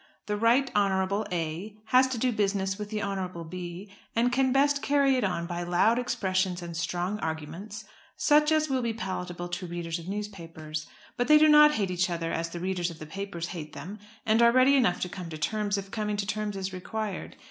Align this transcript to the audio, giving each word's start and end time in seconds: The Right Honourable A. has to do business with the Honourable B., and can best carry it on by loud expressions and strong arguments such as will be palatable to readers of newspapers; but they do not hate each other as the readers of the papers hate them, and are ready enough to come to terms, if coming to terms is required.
The 0.25 0.35
Right 0.35 0.71
Honourable 0.75 1.27
A. 1.31 1.77
has 1.89 2.07
to 2.07 2.17
do 2.17 2.31
business 2.31 2.79
with 2.79 2.89
the 2.89 3.03
Honourable 3.03 3.43
B., 3.43 3.91
and 4.15 4.31
can 4.31 4.51
best 4.51 4.81
carry 4.81 5.15
it 5.15 5.23
on 5.23 5.45
by 5.45 5.61
loud 5.61 5.99
expressions 5.99 6.63
and 6.63 6.75
strong 6.75 7.19
arguments 7.19 7.85
such 8.17 8.51
as 8.51 8.67
will 8.67 8.81
be 8.81 8.93
palatable 8.93 9.47
to 9.49 9.67
readers 9.67 9.99
of 9.99 10.07
newspapers; 10.07 10.87
but 11.17 11.27
they 11.27 11.37
do 11.37 11.47
not 11.47 11.73
hate 11.75 11.91
each 11.91 12.09
other 12.09 12.31
as 12.33 12.49
the 12.49 12.59
readers 12.59 12.89
of 12.89 12.97
the 12.97 13.05
papers 13.05 13.49
hate 13.49 13.73
them, 13.73 13.99
and 14.25 14.41
are 14.41 14.51
ready 14.51 14.75
enough 14.75 14.99
to 15.01 15.07
come 15.07 15.29
to 15.29 15.37
terms, 15.37 15.77
if 15.77 15.91
coming 15.91 16.17
to 16.17 16.25
terms 16.25 16.57
is 16.57 16.73
required. 16.73 17.35